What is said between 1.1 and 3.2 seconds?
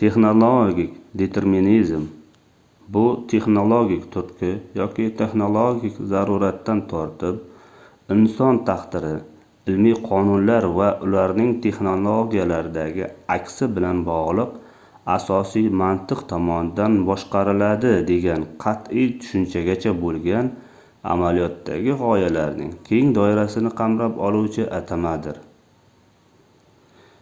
determinizm bu